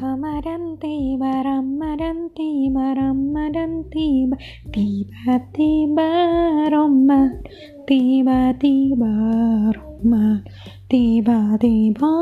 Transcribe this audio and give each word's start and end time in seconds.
Ramadan 0.00 0.80
tiba, 0.80 1.44
Ramadan 1.44 2.32
tiba, 2.32 2.96
Ramadan 2.96 3.84
tiba, 3.92 4.32
tiba-tiba 4.72 6.08
Ramadan, 6.72 7.44
tiba-tiba 7.84 9.12
Ramadan, 9.76 10.40
tiba-tiba 10.88 12.12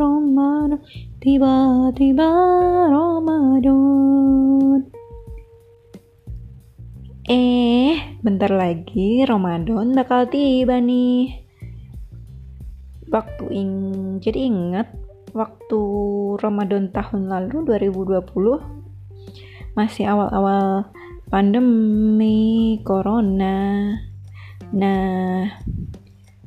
Ramadan, 0.00 0.80
tiba-tiba 1.20 2.28
Ramadan. 2.88 4.88
Eh, 7.28 7.92
bentar 8.24 8.56
lagi 8.56 9.28
Ramadan 9.28 9.92
bakal 9.92 10.32
tiba 10.32 10.80
nih. 10.80 11.44
Waktu 13.12 13.44
ing 13.52 13.72
jadi 14.24 14.48
ingat 14.48 15.07
waktu 15.36 15.80
Ramadan 16.40 16.88
tahun 16.92 17.28
lalu 17.28 17.64
2020 17.66 19.76
masih 19.76 20.10
awal-awal 20.10 20.88
pandemi 21.28 22.80
corona. 22.82 23.94
Nah, 24.72 25.48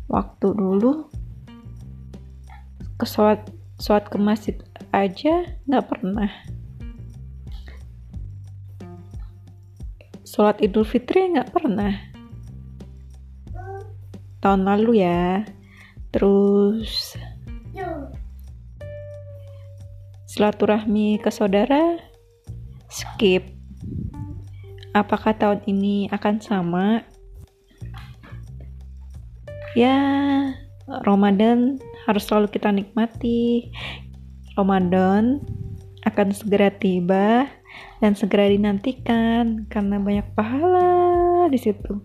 waktu 0.09 0.48
dulu 0.54 1.09
ke 2.98 3.05
sholat, 3.05 3.49
sholat 3.81 4.05
ke 4.09 4.17
masjid 4.21 4.55
aja 4.93 5.45
nggak 5.66 5.85
pernah. 5.88 6.29
Sholat 10.27 10.62
Idul 10.63 10.85
Fitri 10.85 11.34
nggak 11.34 11.52
pernah. 11.54 11.93
Tahun 14.41 14.62
lalu 14.66 15.05
ya. 15.05 15.45
Terus 16.12 17.16
silaturahmi 20.32 21.20
ke 21.20 21.27
saudara 21.27 21.99
skip. 22.87 23.51
Apakah 24.96 25.35
tahun 25.35 25.60
ini 25.68 26.07
akan 26.07 26.40
sama? 26.40 27.04
Ya 29.76 29.99
Ramadan 31.04 31.84
harus 32.07 32.24
selalu 32.32 32.48
kita 32.48 32.71
nikmati. 32.71 33.76
Ramadan 34.55 35.43
akan 36.07 36.27
segera 36.32 36.71
tiba 36.79 37.52
dan 37.99 38.15
segera 38.15 38.48
dinantikan 38.48 39.68
karena 39.68 39.99
banyak 39.99 40.27
pahala 40.32 41.52
di 41.52 41.59
situ. 41.59 41.99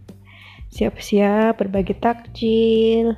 Siap-siap 0.75 1.63
berbagi 1.63 1.95
takjil 1.95 3.15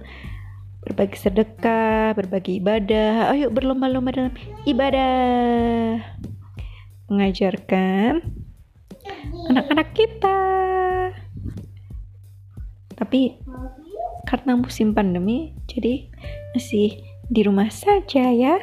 berbagi 0.99 1.31
sedekah, 1.31 2.11
berbagi 2.19 2.59
ibadah. 2.59 3.31
Ayo 3.31 3.55
berlomba-lomba 3.55 4.11
dalam 4.11 4.35
ibadah. 4.67 6.03
Mengajarkan 7.07 8.19
anak-anak 9.47 9.95
kita. 9.95 10.43
Tapi 12.99 13.39
karena 14.27 14.59
musim 14.59 14.91
pandemi, 14.91 15.55
jadi 15.71 16.11
masih 16.59 16.99
di 17.31 17.47
rumah 17.47 17.71
saja 17.71 18.35
ya. 18.35 18.59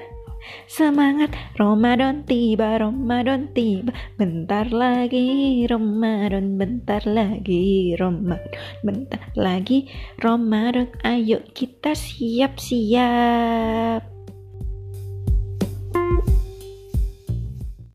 Semangat 0.66 1.36
Ramadan 1.60 2.24
tiba, 2.24 2.80
Ramadan 2.80 3.52
tiba. 3.54 3.94
Bentar 4.18 4.72
lagi 4.72 5.66
Ramadan, 5.68 6.58
bentar 6.58 7.04
lagi 7.04 7.94
Ramadan, 8.00 8.48
bentar 8.82 9.22
lagi 9.36 9.92
Ramadan. 10.24 10.90
Ayo 11.04 11.44
kita 11.54 11.94
siap-siap 11.94 13.36